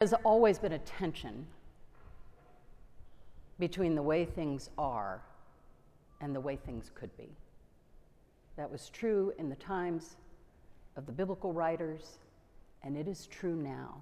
[0.00, 1.46] There's always been a tension
[3.58, 5.20] between the way things are
[6.22, 7.28] and the way things could be.
[8.56, 10.16] That was true in the times
[10.96, 12.16] of the biblical writers,
[12.82, 14.00] and it is true now.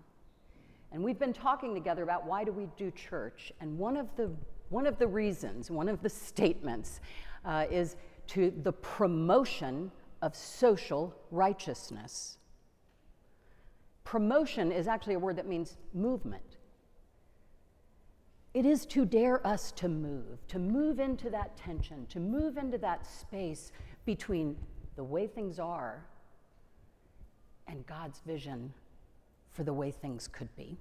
[0.92, 4.30] And we've been talking together about why do we do church, and one of the
[4.68, 7.00] one of the reasons, one of the statements,
[7.44, 7.96] uh, is
[8.28, 9.90] to the promotion
[10.22, 12.37] of social righteousness.
[14.08, 16.56] Promotion is actually a word that means movement.
[18.54, 22.78] It is to dare us to move, to move into that tension, to move into
[22.78, 23.70] that space
[24.06, 24.56] between
[24.96, 26.06] the way things are
[27.66, 28.72] and God's vision
[29.50, 30.78] for the way things could be.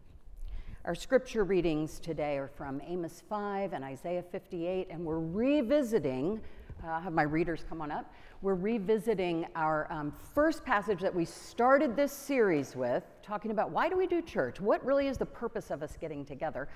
[0.85, 6.39] Our scripture readings today are from Amos 5 and Isaiah 58, and we're revisiting.
[6.85, 11.25] Uh, have my readers come on up we're revisiting our um, first passage that we
[11.25, 14.61] started this series with, talking about why do we do church?
[14.61, 16.67] What really is the purpose of us getting together?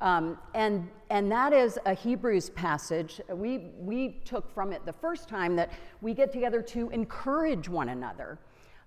[0.00, 3.20] Um, and, and that is a Hebrews passage.
[3.28, 7.90] We, we took from it the first time that we get together to encourage one
[7.90, 8.40] another.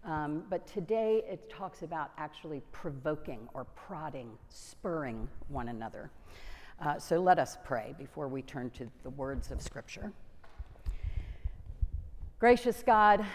[0.03, 6.11] Um, but today it talks about actually provoking or prodding, spurring one another.
[6.81, 10.11] Uh, so let us pray before we turn to the words of Scripture.
[12.39, 13.25] Gracious God,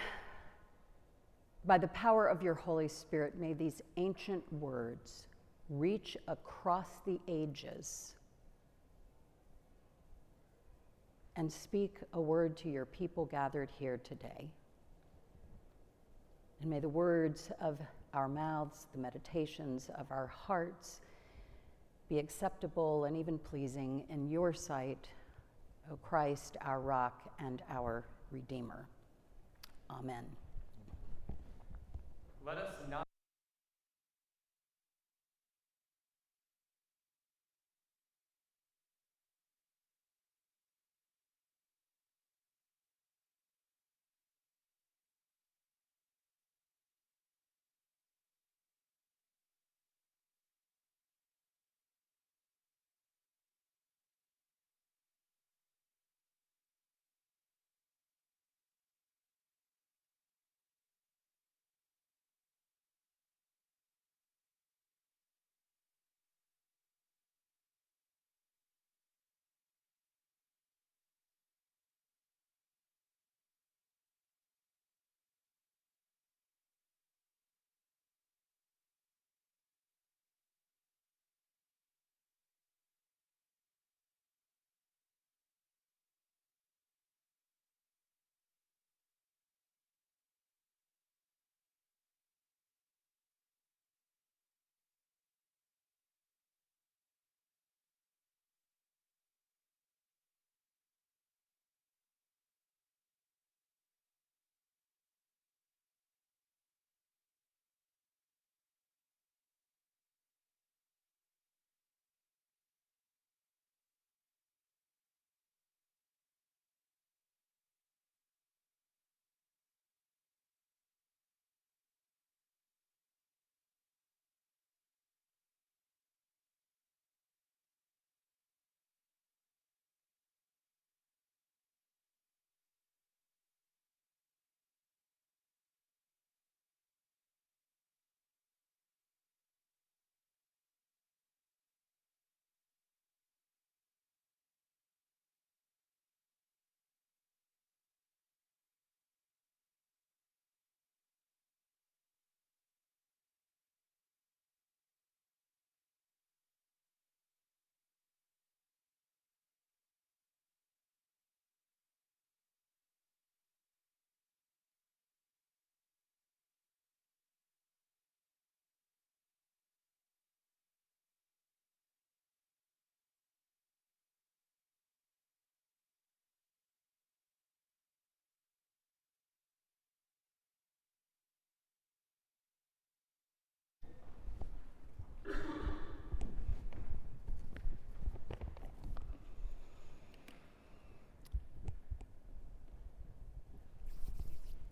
[1.64, 5.24] by the power of your Holy Spirit, may these ancient words
[5.68, 8.14] reach across the ages
[11.34, 14.48] and speak a word to your people gathered here today.
[16.60, 17.80] And may the words of
[18.14, 21.00] our mouths, the meditations of our hearts,
[22.08, 25.08] be acceptable and even pleasing in your sight,
[25.90, 28.86] O Christ, our rock and our Redeemer.
[29.90, 30.24] Amen.
[32.44, 33.11] Let us not.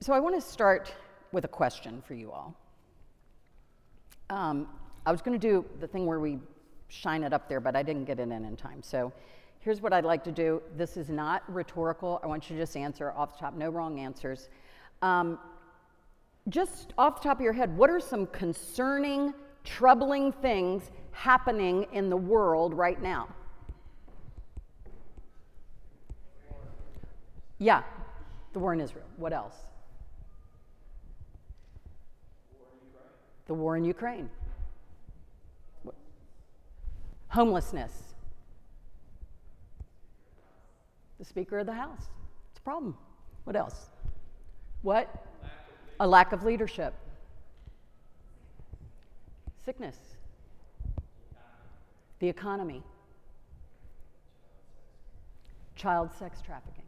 [0.03, 0.95] So I want to start
[1.31, 2.57] with a question for you all.
[4.31, 4.67] Um,
[5.05, 6.39] I was going to do the thing where we
[6.89, 8.83] shine it up there, but I didn't get it in in time.
[8.83, 9.13] So
[9.59, 10.63] here's what I'd like to do.
[10.75, 12.19] This is not rhetorical.
[12.23, 14.49] I want you to just answer off the top, no wrong answers.
[15.03, 15.39] Um,
[16.49, 22.09] just off the top of your head, what are some concerning troubling things happening in
[22.09, 23.29] the world right now?
[27.59, 27.83] Yeah,
[28.55, 29.05] the war in Israel.
[29.19, 29.70] What else?
[33.51, 34.31] The war in Ukraine.
[37.31, 37.91] Homelessness.
[41.19, 42.05] The Speaker of the House.
[42.53, 42.97] It's a problem.
[43.43, 43.87] What else?
[44.83, 45.27] What?
[45.99, 46.95] A lack of leadership.
[49.65, 49.97] Sickness.
[52.21, 52.85] The economy.
[55.75, 56.85] Child sex trafficking.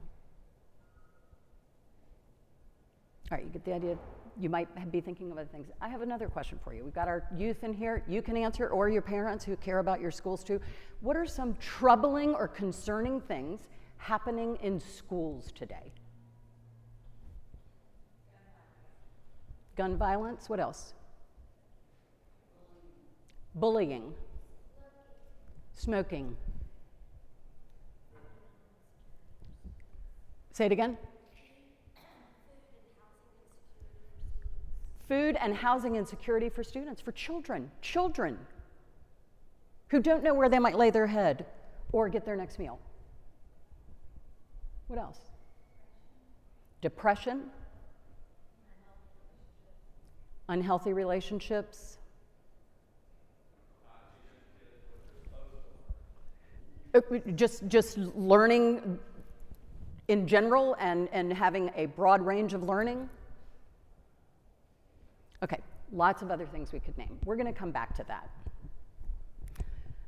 [3.33, 3.99] All right, you get the idea.
[4.41, 5.71] You might be thinking of other things.
[5.81, 6.85] I have another question for you.
[6.85, 8.03] We've got our youth in here.
[8.09, 10.61] You can answer, or your parents who care about your schools too.
[11.01, 13.69] What are some troubling or concerning things
[13.99, 15.93] happening in schools today?
[19.77, 20.49] Gun violence.
[20.49, 20.95] What else?
[23.55, 24.15] Bullying.
[25.75, 26.37] Smoking.
[30.53, 30.97] Say it again.
[35.09, 38.39] Food and housing insecurity for students, for children, children
[39.89, 41.45] who don't know where they might lay their head
[41.93, 42.79] or get their next meal.
[44.87, 45.19] What else?
[46.81, 47.51] Depression,
[50.49, 51.99] unhealthy relationships.
[56.95, 57.01] Uh,
[57.37, 58.99] just, just learning
[60.09, 63.09] in general and, and having a broad range of learning.
[65.43, 65.59] Okay,
[65.93, 67.19] lots of other things we could name.
[67.25, 68.31] We're going to come back to that.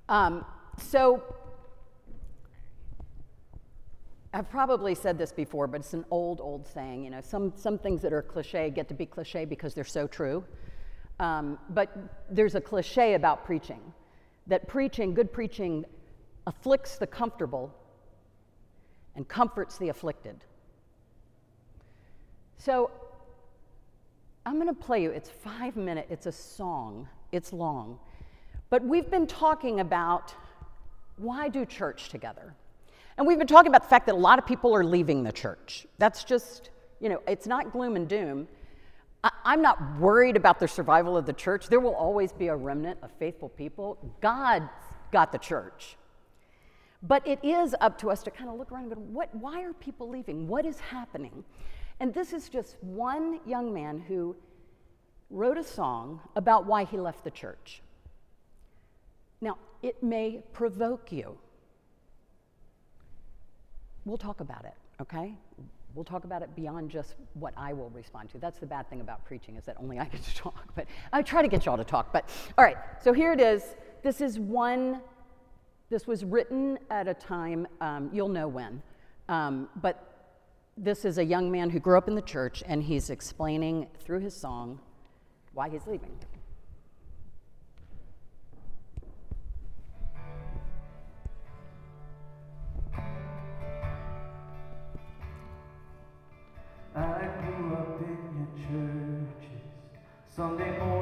[0.09, 0.45] Um,
[0.79, 1.23] so,
[4.33, 7.05] I've probably said this before, but it's an old, old saying.
[7.05, 10.07] You know, some, some things that are cliche get to be cliche because they're so
[10.07, 10.45] true.
[11.21, 11.97] Um, but
[12.31, 13.81] there's a cliche about preaching
[14.47, 15.85] that preaching, good preaching,
[16.47, 17.75] afflicts the comfortable
[19.17, 20.45] and comforts the afflicted.
[22.59, 22.91] So
[24.47, 27.99] I'm going to play you, it's five minutes, it's a song, it's long.
[28.71, 30.35] But we've been talking about
[31.17, 32.55] why do church together?
[33.17, 35.33] And we've been talking about the fact that a lot of people are leaving the
[35.33, 35.87] church.
[35.99, 36.71] That's just,
[37.01, 38.49] you know, it's not gloom and doom.
[39.23, 41.69] I, am not worried about the survival of the church.
[41.69, 43.97] There will always be a remnant of faithful people.
[44.21, 44.69] God's
[45.13, 45.97] got the church.
[47.03, 49.63] But it is up to us to kind of look around and go, what, why
[49.63, 50.49] are people leaving?
[50.49, 51.45] What is happening?
[52.01, 54.37] And this is just one young man who
[55.31, 57.83] wrote a song about why he left the church.
[59.41, 61.37] Now, it may provoke you.
[64.05, 65.35] We'll talk about it, okay?
[65.95, 68.39] We'll talk about it beyond just what I will respond to.
[68.39, 70.75] That's the bad thing about preaching is that only I get to talk.
[70.75, 72.13] But I try to get y'all to talk.
[72.13, 73.77] But all right, so here it is.
[74.03, 75.01] This is one.
[75.91, 78.83] This was written at a time um, you'll know when,
[79.29, 80.14] um, but
[80.77, 84.21] this is a young man who grew up in the church, and he's explaining through
[84.21, 84.81] his song
[85.53, 86.17] why he's leaving.
[96.97, 99.63] I grew up in your churches,
[100.29, 100.94] Sunday morning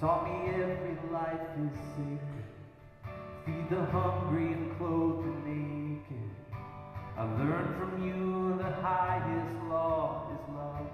[0.00, 2.46] Taught me every life is sacred,
[3.44, 6.30] feed the hungry and clothe the naked.
[7.16, 10.86] I learned from you the highest law is love.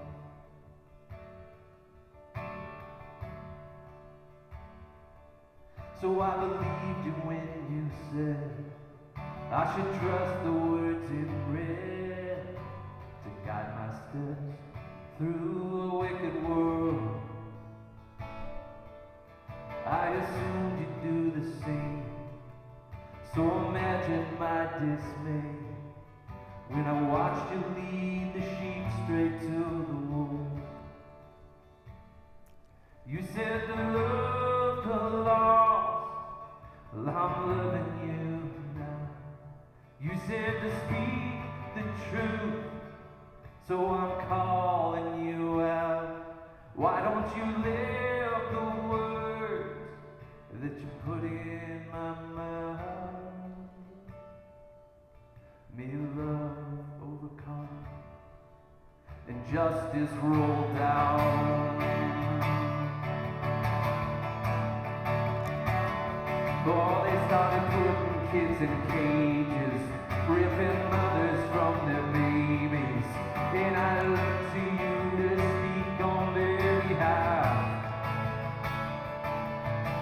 [6.01, 8.65] So I believed you when you said
[9.51, 12.57] I should trust the words in red
[13.23, 14.57] to guide my steps
[15.19, 17.14] through a wicked world.
[19.95, 22.03] I assumed you'd do the same.
[23.33, 25.55] So imagine my dismay
[26.69, 27.94] when I watched you lead
[66.67, 69.81] Oh, they started putting kids in cages,
[70.27, 73.05] ripping mothers from their babies.
[73.53, 77.53] And I look to you to speak on their behalf.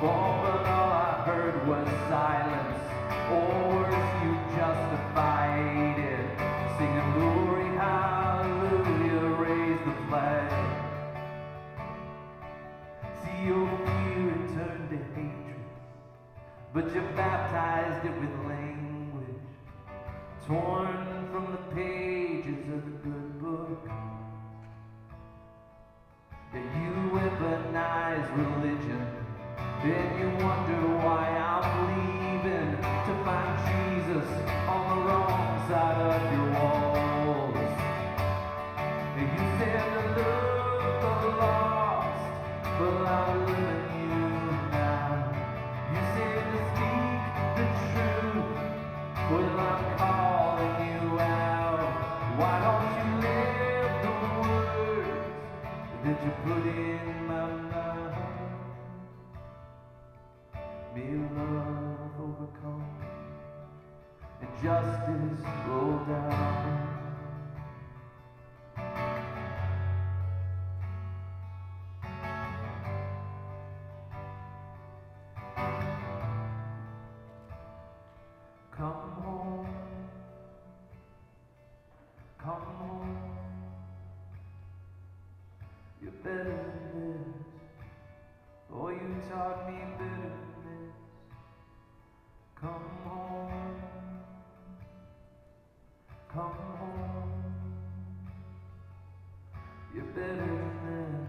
[0.04, 2.78] Oh, but all I heard was silence,
[3.32, 6.26] or worse, you justified it.
[6.78, 7.51] Singing glory,
[16.82, 19.36] but you baptized it with language
[20.46, 21.91] torn from the pages
[60.94, 62.84] May love overcome
[64.42, 66.91] and justice roll down.
[96.34, 97.30] Come home.
[99.94, 101.28] You're better than this.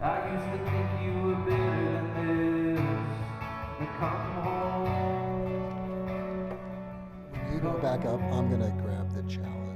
[0.00, 2.80] I used to think you were better than this.
[3.80, 4.86] But come home.
[7.32, 9.75] When you go back up, I'm gonna grab the chalice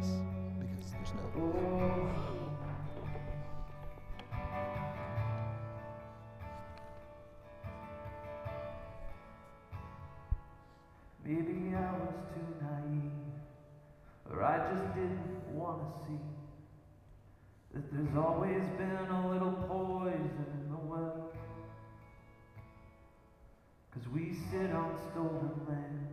[24.13, 26.09] we sit on stolen land,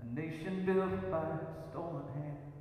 [0.00, 1.26] a nation built by
[1.70, 2.54] stolen hands,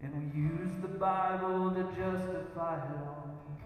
[0.00, 3.58] and we use the Bible to justify it all.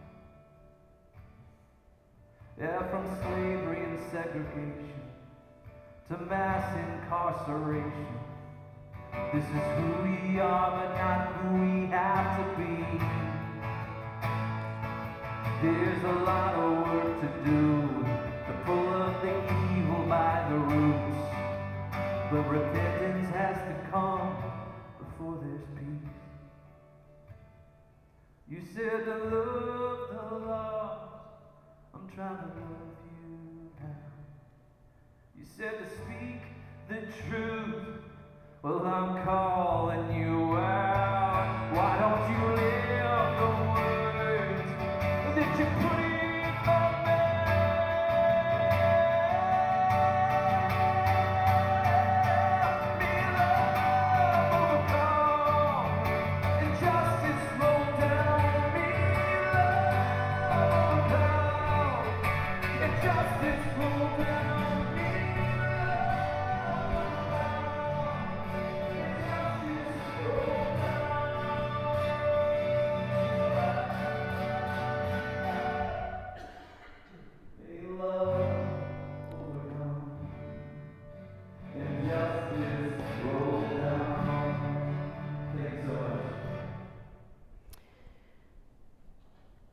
[2.58, 5.02] Yeah, from slavery and segregation
[6.08, 8.06] to mass incarceration.
[9.34, 12.74] This is who we are, but not who we have to be.
[15.62, 18.15] There's a lot of work to do
[18.66, 19.30] pull up the
[19.78, 21.16] evil by the roots.
[22.32, 23.65] But repentance has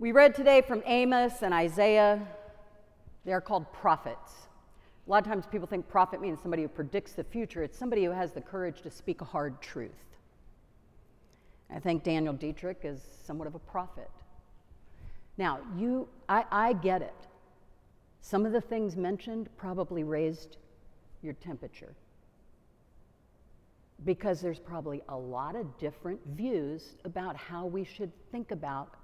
[0.04, 2.28] We read today from Amos and Isaiah.
[3.24, 4.34] They're called prophets.
[5.08, 7.64] A lot of times people think prophet means somebody who predicts the future.
[7.64, 10.18] It's somebody who has the courage to speak a hard truth.
[11.74, 14.12] I think Daniel Deitrich is somewhat of a prophet.
[15.38, 17.16] Now, you, I, I get it.
[18.20, 20.58] Some of the things mentioned probably raised
[21.22, 21.96] your temperature
[24.04, 28.96] because there's probably a lot of different views about how we should think about,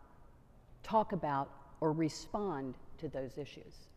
[0.84, 1.50] talk about,
[1.82, 3.88] or respond to those issues.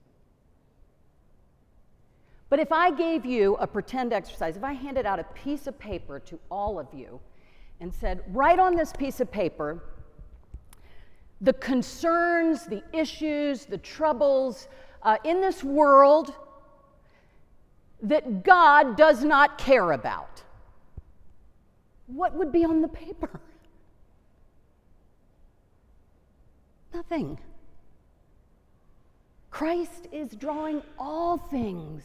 [2.48, 5.78] But if I gave you a pretend exercise, if I handed out a piece of
[5.78, 7.18] paper to all of you
[7.80, 9.82] and said, write on this piece of paper
[11.40, 14.68] the concerns, the issues, the troubles
[15.02, 16.34] uh, in this world
[18.02, 20.42] that God does not care about.
[22.06, 23.40] what would be on the paper?
[26.94, 27.38] Nothing.
[29.50, 32.02] Christ is drawing all things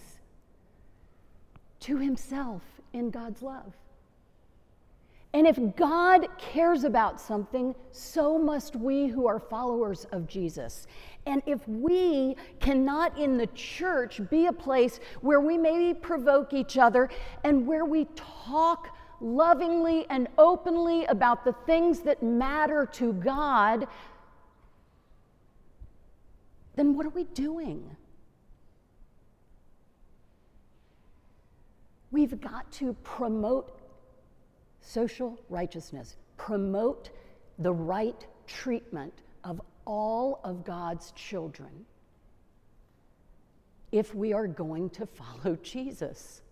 [1.82, 2.62] to himself
[2.94, 3.74] in God's love.
[5.34, 10.88] And if God cares about something, so must we who are followers of Jesus.
[11.26, 16.78] And if we cannot in the church be a place where we maybe provoke each
[16.78, 17.10] other
[17.44, 23.88] and where we talk lovingly and openly about the things that matter to God,
[26.78, 27.84] then what are we doing?
[32.12, 33.80] We've got to promote
[34.80, 37.10] social righteousness, promote
[37.60, 41.86] the right treatment of all of God's children
[43.92, 46.44] if we are going to follow Jesus.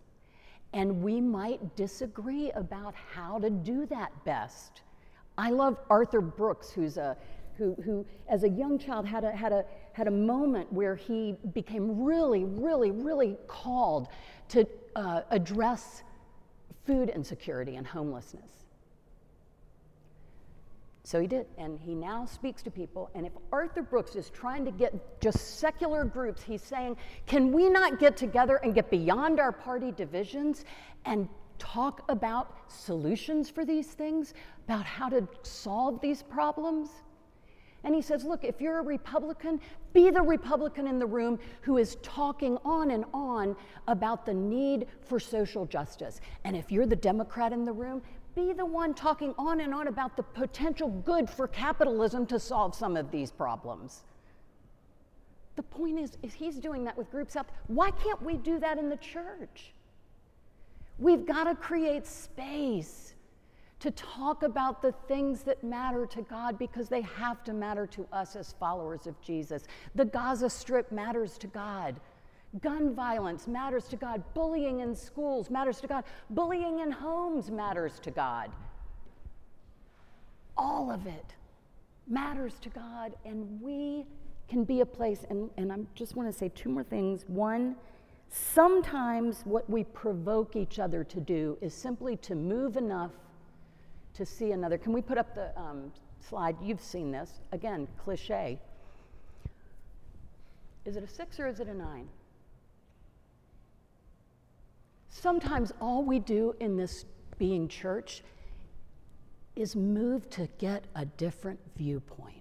[0.74, 4.82] And we might disagree about how to do that best.
[5.38, 7.16] I love Arthur Brooks, who's a
[7.58, 11.36] who, who as a young child had a, had, a, had a moment where he
[11.54, 14.08] became really, really, really called
[14.50, 16.04] to uh, address
[16.86, 18.66] food insecurity and homelessness.
[21.04, 23.12] So he did, and he now speaks to people.
[23.14, 26.98] And if Arthur Brooks is trying to get just secular groups, he's saying,
[27.28, 30.66] can we not get together and get beyond our party divisions
[31.06, 34.34] and talk about solutions for these things,
[34.68, 36.90] about how to solve these problems?
[37.86, 39.62] And he says, Look, if you're a Republican,
[39.94, 43.56] be the Republican in the room who is talking on and on
[43.88, 46.20] about the need for social justice.
[46.44, 48.02] And if you're the Democrat in the room,
[48.36, 52.76] be the one talking on and on about the potential good for capitalism to solve
[52.76, 54.02] some of these problems.
[55.56, 57.56] The point is, he's doing that with groups out there.
[57.68, 59.74] Why can't we do that in the church?
[60.98, 63.15] We've got to create space
[63.80, 68.08] to talk about the things that matter to God because they have to matter to
[68.12, 69.64] us as followers of Jesus.
[69.96, 72.00] The Gaza Strip matters to God.
[72.62, 74.24] Gun violence matters to God.
[74.34, 76.06] Bullying in schools matters to God.
[76.30, 78.50] Bullying in homes matters to God.
[80.56, 81.36] All of it
[82.08, 84.06] matters to God, and we
[84.48, 85.26] can be a place.
[85.30, 87.26] And, and I just want to say two more things.
[87.28, 87.76] One,
[88.30, 93.12] sometimes what we provoke each other to do is simply to move enough
[94.16, 94.78] to see another.
[94.78, 95.92] Can we put up the um,
[96.28, 96.56] slide?
[96.62, 97.40] You've seen this.
[97.52, 98.60] Again, cliche.
[100.86, 102.08] Is it a six or is it a nine?
[105.10, 107.06] Sometimes all we do in this
[107.38, 108.22] being church
[109.56, 112.35] is move to get a different viewpoint.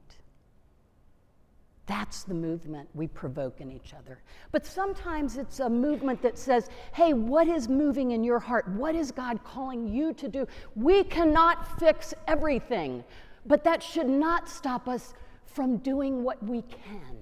[1.86, 4.22] That's the movement we provoke in each other.
[4.52, 8.66] But sometimes it's a movement that says, hey, what is moving in your heart?
[8.68, 10.46] What is God calling you to do?
[10.76, 13.04] We cannot fix everything,
[13.44, 15.12] but that should not stop us
[15.44, 17.18] from doing what we can.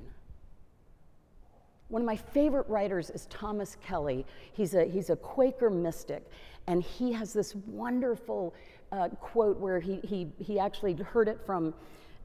[1.89, 4.25] One of my favorite writers is Thomas Kelly.
[4.53, 6.31] He's a, he's a Quaker mystic,
[6.67, 8.55] and he has this wonderful
[8.93, 11.75] uh, quote where he, he, he actually heard it from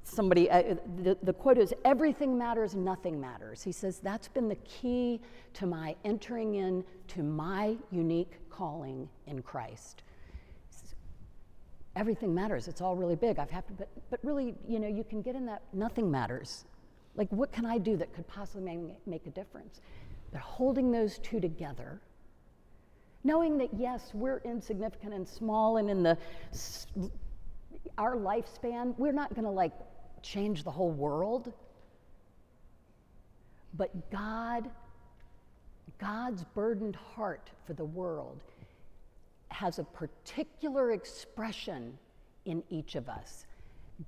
[0.09, 3.61] somebody, uh, the, the quote is, everything matters, nothing matters.
[3.63, 5.21] He says, that's been the key
[5.53, 10.03] to my entering in to my unique calling in Christ.
[11.97, 12.67] everything matters.
[12.67, 13.39] It's all really big.
[13.39, 16.65] I've had to, but, but really, you know, you can get in that nothing matters.
[17.15, 19.81] Like, what can I do that could possibly make, make a difference?
[20.31, 21.99] But holding those two together,
[23.23, 26.17] knowing that yes, we're insignificant and small, and in the
[27.97, 29.73] our lifespan, we're not going to like
[30.21, 31.53] change the whole world.
[33.73, 34.69] But God,
[35.99, 38.41] God's burdened heart for the world
[39.49, 41.97] has a particular expression
[42.45, 43.45] in each of us.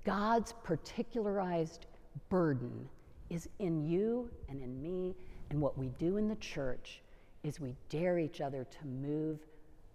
[0.06, 1.86] God's particularized
[2.30, 2.88] burden
[3.30, 5.16] is in you and in me.
[5.50, 7.02] And what we do in the church
[7.44, 9.40] is we dare each other to move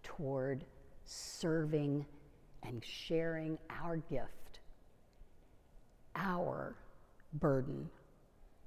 [0.02, 0.64] toward
[1.04, 2.04] serving
[2.62, 4.43] and sharing our gift
[6.14, 6.74] our
[7.34, 7.88] burden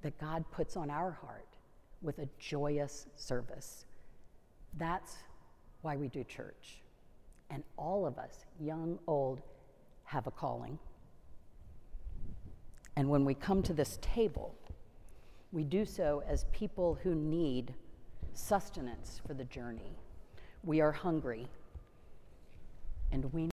[0.01, 1.47] that God puts on our heart
[2.01, 3.85] with a joyous service.
[4.77, 5.15] That's
[5.81, 6.81] why we do church.
[7.49, 9.41] And all of us, young, old,
[10.03, 10.77] have a calling.
[12.95, 14.55] And when we come to this table,
[15.51, 17.73] we do so as people who need
[18.33, 19.97] sustenance for the journey.
[20.63, 21.47] We are hungry,
[23.11, 23.49] and we